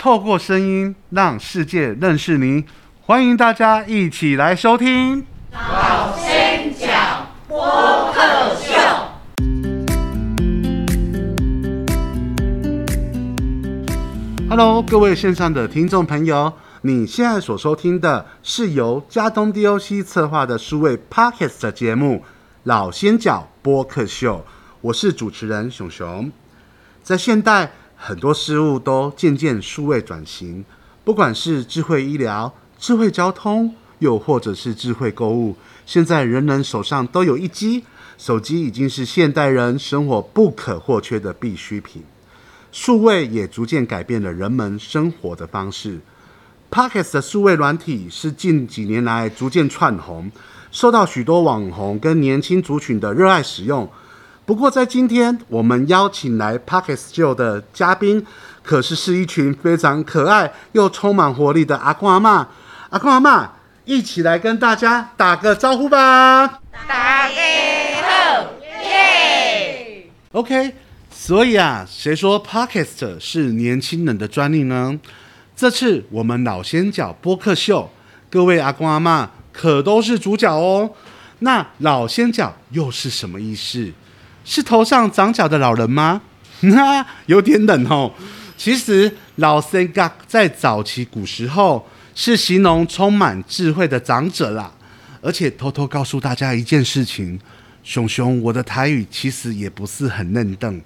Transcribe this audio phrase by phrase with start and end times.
[0.00, 2.64] 透过声音让世界认识您。
[3.02, 5.26] 欢迎大家一起来收听。
[5.52, 8.72] 老先讲播客秀。
[14.48, 22.14] Hello，各位线上的听众朋友，你现在所收听的是由加东 DOC 策划的数位 Podcast 节目
[22.62, 24.38] 《老先角播客秀》，
[24.80, 26.32] 我是主持人熊熊。
[27.02, 27.72] 在现代，
[28.02, 30.64] 很多事物都渐渐数位转型，
[31.04, 35.54] 不管是智慧医疗、智慧交通，又或者是智慧购物，
[35.84, 37.84] 现在人人手上都有一机，
[38.16, 42.02] 手机已经是现代人生活不可或缺的必需品。
[42.72, 46.00] 数位也逐渐改变了人们生活的方式。
[46.70, 50.32] Pockets 的数位软体是近几年来逐渐窜红，
[50.72, 53.86] 受到许多网红跟年轻族群的热爱使用。
[54.50, 58.26] 不过，在今天我们邀请来 Pockets 秀的嘉宾，
[58.64, 62.48] 可是是一群非常可爱又充满活力的阿公阿妈。
[62.88, 63.52] 阿公阿妈，
[63.84, 66.48] 一起来跟大家打个招呼吧。
[66.72, 67.28] 大家
[68.02, 68.50] 好，
[68.82, 70.74] 耶！OK，
[71.12, 74.98] 所以啊，谁说 Podcast 是年轻人的专利呢？
[75.54, 77.88] 这次我们老先角播客秀，
[78.28, 80.90] 各位阿公阿妈可都是主角哦。
[81.38, 83.92] 那老先角又是什么意思？
[84.44, 86.20] 是头上长角的老人吗？
[86.74, 88.12] 哈，有点冷哦。
[88.56, 94.72] 其实老先角在早期古时候是形容充满智慧的长者啦。
[95.22, 97.38] 而且偷偷告诉大家一件事情，
[97.84, 100.80] 熊熊，我的台语其实也不是很嫩邓，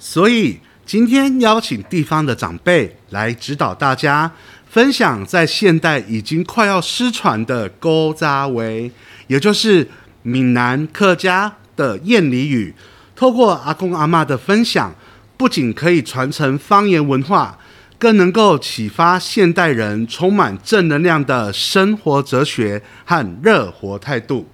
[0.00, 4.32] 所以今天邀请地方的长辈来指导大家，
[4.68, 8.90] 分享在现代已经快要失传的勾扎维，
[9.28, 9.88] 也就是
[10.22, 12.74] 闽南客家的谚俚语。
[13.14, 14.92] 透过阿公阿妈的分享，
[15.36, 17.56] 不仅可以传承方言文化，
[17.98, 24.46] 更能够启发现代人充满正能量的生活哲学和热活态度。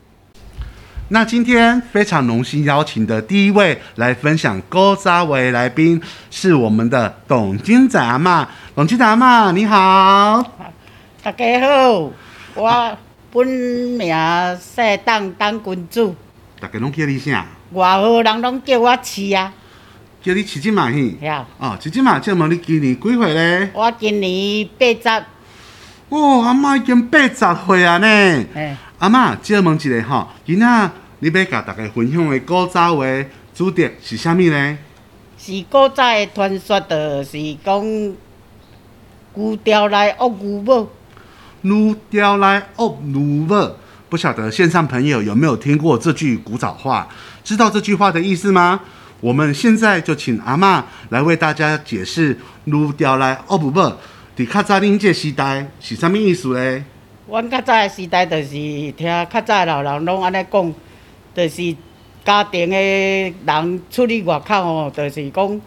[1.09, 8.49] 那今天非常荣幸邀请的第一位来分享高扎维来宾是我们的董金仔阿妈。
[8.75, 10.43] 董金仔阿妈你好，
[11.23, 12.11] 大家好，
[12.55, 12.99] 我
[13.31, 14.09] 本名
[14.59, 16.17] 谢当当君主，
[16.61, 17.47] 大家拢叫你啥？
[17.73, 19.53] 外号人拢叫我饲啊，
[20.23, 21.17] 叫你七金马嘿。
[21.21, 23.71] 呀，哦，七金马，请问你今年几岁咧？
[23.75, 25.25] 我今年八十，
[26.09, 27.35] 哦，阿嬷已经八十
[27.67, 28.07] 岁啊呢。
[28.55, 33.05] 嘿，阿嬷，借问一下吼，今仔你要甲大家分享的古早话
[33.55, 34.79] 主题是啥物呢？
[35.37, 37.85] 是古早的传说，就是讲
[39.35, 40.89] 牛调来恶牛母，
[41.63, 43.71] 牛雕来恶牛母，
[44.15, 47.09] 不晓得线上朋友有没有听过这句古早话？
[47.43, 48.79] 知道这句话的意思吗？
[49.21, 53.93] 我们现在就请阿嬷来为大家解释“女雕来恶女母”
[54.39, 56.85] 伫较早恁这时代是啥物意思呢？
[57.29, 58.53] 阮较早的时代，就是
[58.93, 60.75] 听较早的老人拢安尼讲，
[61.35, 61.77] 就是
[62.25, 62.77] 家庭的
[63.45, 65.61] 人出去外口吼，就是讲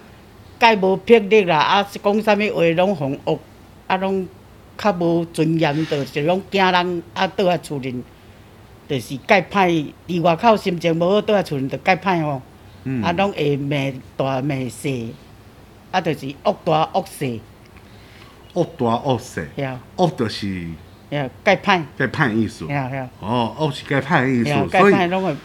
[0.57, 3.37] 介无魄力啦，啊讲啥物话拢互恶，
[3.87, 4.25] 啊拢
[4.77, 7.93] 较无尊严，就是拢惊人啊倒来厝里，
[8.87, 9.85] 就是介歹。
[10.07, 12.41] 伫外口心情无好，倒来厝里就介歹吼，
[12.85, 13.75] 嗯啊拢会骂
[14.15, 15.13] 大骂细，
[15.91, 17.41] 啊就是恶大恶细，
[18.53, 20.67] 恶大恶小，呀恶就是
[21.09, 22.65] 呀介歹，该歹意思。
[22.67, 25.35] 呀呀哦，恶是该歹的意思，所以拢会。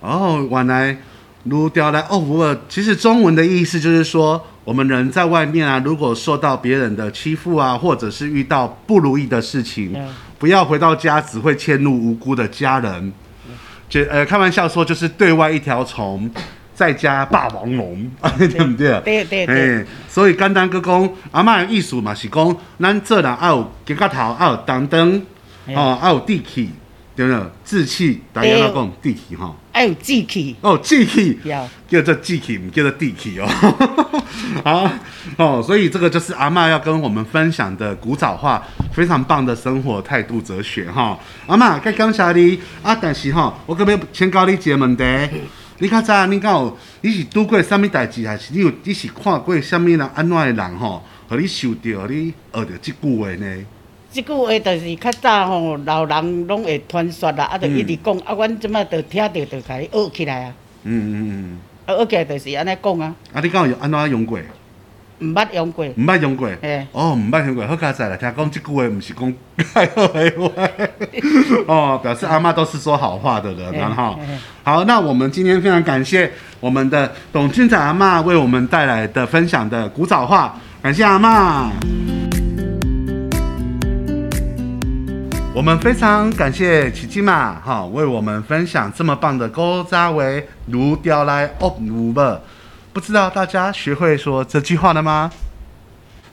[0.00, 0.96] 哦，原来
[1.44, 13.12] 如掉来哦，不过其实中文的意思就是说，我们人在外面啊，如果受到别人的欺负啊，或者是遇到不如意的事情，嗯不要回到家只会迁怒无辜的家人。
[13.88, 16.28] 就呃，开玩笑说，就是对外一条虫，
[16.74, 19.00] 在家霸王龙，对 不对？
[19.02, 25.22] 对对对哎，所以简单个讲，阿妈的意思嘛是讲，咱做人要有肩胛头，要有担当，
[25.66, 26.70] 嘿哦，要有志气，
[27.14, 27.42] 对不对？
[27.64, 29.54] 志气，大家要讲志气哈。
[29.74, 31.36] 爱有志气，哦，志气
[31.88, 33.46] 叫做志气，不叫做地气哦。
[34.62, 34.88] 好
[35.36, 38.62] 哦，所以这个就是阿嬷要跟我们分享的古早话，
[38.92, 41.18] 非常棒的生活态度哲学哈。
[41.48, 45.04] 阿嬷，该感谢你啊，但是哈，我可要请教你一个问题。
[45.78, 53.66] 你较早你敢有你是拄过啥物代志，还是你有你是看过啥物人安怎的人吼，互你受到，互你学到即句话呢？
[54.14, 60.52] 即句话就是较早吼，老人拢会传说啦，啊，就一直讲，啊，阮即摆就听着就开始学起来啊，
[60.84, 64.38] 嗯嗯嗯，啊，学起来就是安尼讲啊，啊，你敢有安怎用过？
[65.18, 66.48] 毋捌用过，毋捌用过？
[66.62, 68.16] 嘿，哦，毋捌用过，好佳哉啦！
[68.16, 70.68] 听讲即句话毋是讲太好的话，
[71.66, 74.16] 哦，表示阿妈都是说好话的人，然后
[74.62, 81.72] 好，那我们今天非常感谢我们的董俊长阿妈为我们带来的分享的古早话，感谢阿妈。
[85.54, 92.20] 我们非常感谢奇迹马哈，为我们分享这么棒的勾扎为如雕来哦如不，
[92.92, 95.30] 不知道大家学会说这句话了吗？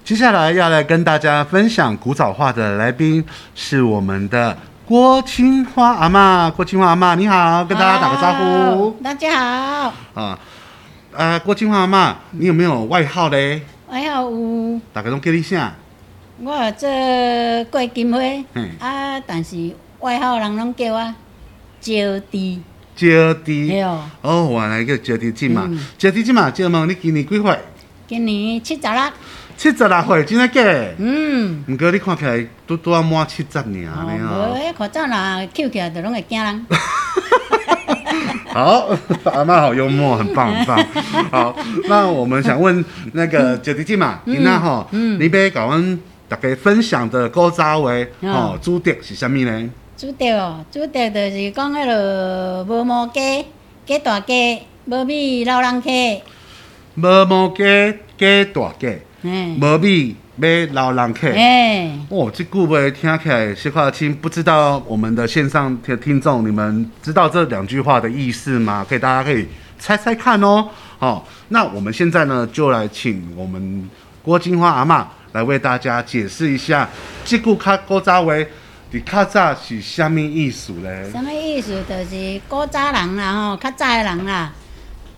[0.03, 3.23] 接下来要来跟大家分享古早话的来宾
[3.53, 4.57] 是我们的
[4.87, 10.39] 郭青花阿嬷，郭青花阿嬷你好，跟大家打个招呼大家好，啊。
[11.15, 13.61] 啊，郭青花阿嬷，你有没有外号嘞？
[13.87, 13.99] 我好
[14.31, 15.73] 有，大家都叫你啥？
[16.43, 16.89] 我做
[17.69, 18.17] 过金花
[18.55, 20.99] 嗯，啊，但是外号人拢叫我
[21.79, 21.93] 招
[22.31, 22.59] 弟，
[22.95, 23.81] 招弟对。
[23.83, 27.59] 哦，哦，原来叫招弟金嘛嗯，招弟金嘛，招问你今年几岁？
[28.07, 29.01] 今年七十六，
[29.55, 30.95] 七十六岁，真的假的？
[30.97, 34.55] 嗯，毋过你看起来拄拄啊满七十年安尼哦，哦。
[34.55, 36.65] 无迄口罩若扣起来，就拢会惊人。
[38.51, 38.89] 好，
[39.31, 40.85] 阿妈好幽默，很棒很棒。
[41.31, 41.55] 好，
[41.87, 42.83] 那我们想问
[43.13, 45.99] 那个招弟金嘛，你那哈，嗯你要甲阮
[46.31, 47.91] 大家分享的古早话，
[48.21, 49.69] 嗯吼，主题是啥物呢？
[49.97, 53.45] 主题哦，主题就是讲迄落无毛鸡，
[53.85, 55.89] 鸡大鸡，无米老人客，
[56.95, 57.63] 无毛鸡，
[58.17, 61.27] 鸡大鸡，嘿，无米买老人客。
[61.35, 68.85] 哎，哦，这句话听起来是话听，不知道我们的线上的听众，你们知道这两句话的意思吗？
[68.87, 69.45] 可以，大家可以
[69.77, 70.69] 猜猜看哦。
[70.97, 73.89] 好、那我们现在呢，就来请我们
[74.23, 76.89] 郭金花阿嬷来为大家解释一下
[77.23, 78.33] 这句较古早话，
[78.91, 81.09] 伫较早是啥物意思咧？
[81.09, 81.81] 什么意思？
[81.87, 84.51] 就是古早人啦吼，较早的人啦，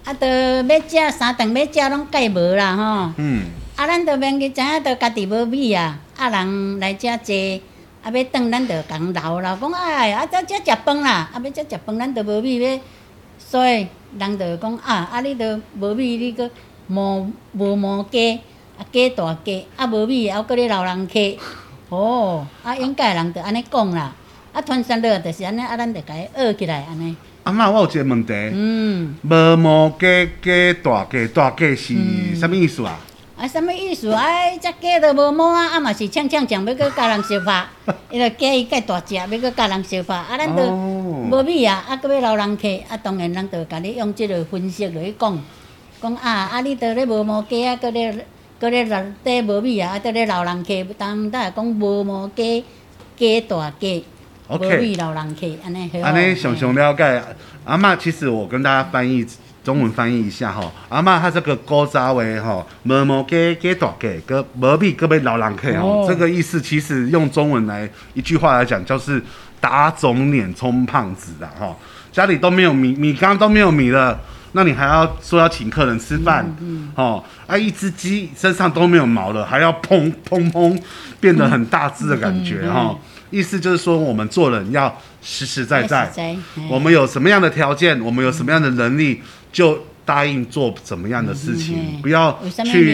[0.05, 3.13] 啊，都要食三顿要食拢计无啦吼。
[3.17, 3.45] 嗯，
[3.75, 7.33] 啊，咱都免去知影，都家己无米啊，啊人来遮坐，
[8.03, 12.79] 啊要顿咱就共留啦，讲哎，啊则遮食饭啦，啊要遮食饭，咱都无米要，
[13.39, 13.87] 所以
[14.19, 16.47] 人就讲啊，啊你都无米，你搁
[16.89, 18.39] 无无毛鸡，
[18.77, 21.19] 啊加大鸡，啊无米，还搁咧留人客，
[21.89, 24.13] 哦，啊应该人就安尼讲啦，
[24.51, 29.15] 啊传山落就是安尼，啊咱就甲伊学起来安尼，阿嬷，我有一个问题，嗯。
[29.21, 31.93] 无毛鸡鸡大鸡大鸡是
[32.39, 32.99] 啥物意思啊？
[33.35, 34.11] 啊，什物意思？
[34.13, 37.65] 哎，只鸡都无毛啊，啊嘛是呛呛呛，要搁甲人相拍，
[38.09, 41.27] 伊个鸡伊介大只，要搁甲人相拍，啊，咱都哦。
[41.31, 45.39] 无米啊，啊，搁要留人客，啊，当然咱就甲你用即个分析落去讲，
[46.01, 48.25] 讲啊，啊，你都咧无毛鸡啊，搁咧
[48.63, 52.63] 搁咧留底无米啊，啊，搁咧老人客，当当讲无毛鸡，
[53.17, 54.05] 鸡大鸡，
[54.47, 55.99] 无 OK 米老人客，安尼好。
[55.99, 57.21] 安尼熊熊了解，
[57.65, 59.27] 阿嬷，其实我跟大家翻译
[59.65, 69.21] 中文翻译一下哈，阿嬷她这个古早话吼，无毛鸡鸡大鸡，个无米个要老人客哦哦，这个意思其实用中文来一句话来讲，就是
[69.59, 71.75] 打肿脸充胖子的哈，
[72.13, 74.17] 家里都没有米，米缸都没有米了。
[74.53, 80.79] 那你还要说要请客人吃饭，嗯哦，啊，一只鸡身上都没有毛了，还要砰砰砰
[81.19, 82.95] 变得很大只的感觉哈、
[83.31, 86.05] 意思就是说我们做人要实实在在，
[86.69, 89.21] 我们有什么样的条件，我们有什么样的能力，
[89.51, 92.37] 就答应做怎么样的事情，嗯不要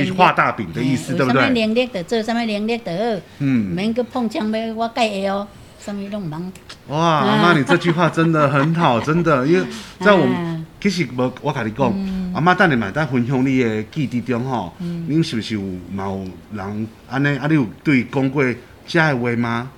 [0.05, 1.41] 去画大饼的意思，对不对？
[1.41, 3.75] 有啥物能力就做啥物能力就好，嗯。
[6.87, 9.65] 哇，阿妈，你这句话真的很好，真的，因为
[9.99, 12.31] 在我们 啊其实无，我甲你讲，嗯。
[12.33, 15.61] 阿妈，等下嘛，等分享你的记忆中吼，恁是不是有
[15.91, 17.37] 嘛有人安尼？
[17.37, 18.43] 啊，你有对讲过
[18.87, 19.69] 遮的话吗？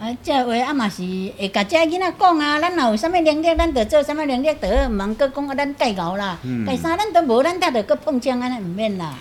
[0.00, 1.02] 啊，这话啊嘛是
[1.38, 6.66] 会甲遮囡仔讲啊，咱若有啥物能力，咱就做啥物能力就好，毋通搁讲啊，咱计熬啦，嗯。
[6.66, 9.14] 计啥咱都无，咱搭着搁碰枪安尼毋免啦。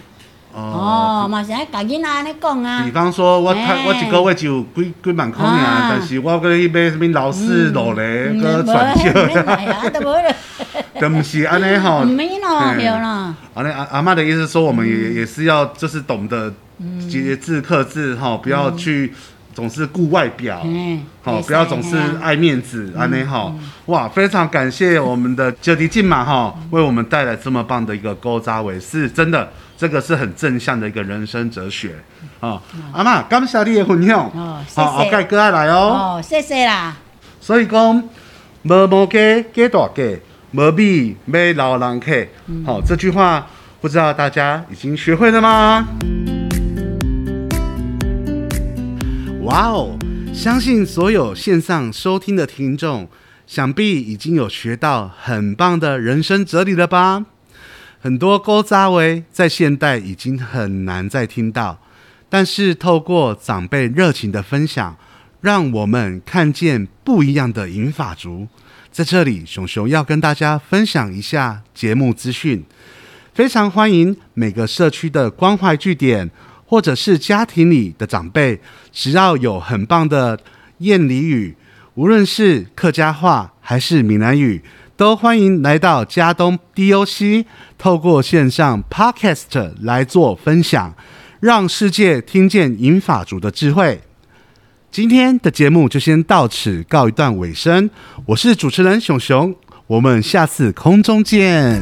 [0.56, 2.84] 哦，嘛是爱甲囡仔安尼讲啊。
[2.86, 2.92] 比。
[2.92, 3.56] 方说我
[3.88, 5.88] 我一个月只有几几万块尔，啊。
[5.90, 9.12] 但是我搁去买啥物劳斯罗嘞，嗯搁无传 销
[11.04, 12.06] 都不是安尼吼毋。
[12.06, 13.36] 免咯，嘿对啦。
[13.54, 16.54] 阿那阿阿妈的意思说，我们也、嗯也是要就是懂得
[17.10, 19.14] 节制克制哈，不要去
[19.54, 23.54] 总是顾外表，嗯好、不要总是爱面子，安内哈。
[23.88, 31.96] 哇，非常感谢我们的九迪进马哈，为我们带来这么棒的一个勾扎尾，是真的，这个是很正向的一个人生哲学
[32.40, 32.62] 啊。
[32.94, 34.32] 阿妈，感谢你的分享，
[34.76, 36.18] 好，后盖哥爱来哦。
[36.18, 36.96] 哦，谢谢啦。
[37.40, 38.04] 所以讲，
[38.64, 40.20] 无毛鸡鸡大鸡，
[40.56, 42.12] 无米买老人客。
[42.64, 43.48] 好、这句话
[43.82, 45.88] 不知道大家已经学会了吗？
[49.42, 49.98] 哇哦！
[50.32, 53.10] 相信所有线上收听的听众，
[53.48, 57.26] 想必已经有学到很棒的人生哲理了吧？
[58.00, 61.80] 很多勾扎维在现代已经很难再听到，
[62.30, 64.96] 但是透过长辈热情的分享，
[65.42, 68.48] 让我们看见不一样的银发族。
[68.94, 72.64] 在这里，熊熊要跟大家分享一下节目资讯，
[73.34, 76.30] 非常欢迎每个社区的关怀据点，
[76.68, 80.38] 或者是家庭里的长辈，只要有很棒的
[80.80, 81.58] 谚俚语，
[81.96, 84.62] 无论是客家话还是闽南语，
[84.96, 87.46] 都欢迎来到嘉东 DOC，
[87.80, 90.96] 透过线上 Podcast 来做分享，
[91.40, 94.02] 让世界听见银法族的智慧。
[94.94, 97.90] 今天的节目就先到此告一段尾声，
[98.28, 99.56] 我是主持人熊熊，
[99.88, 101.82] 我们下次空中见。